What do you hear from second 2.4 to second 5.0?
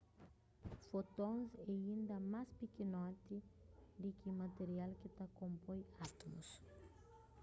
pikinoti di ki material